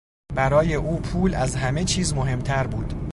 [0.35, 2.93] برای او پول از همهچیز مهمتر بود.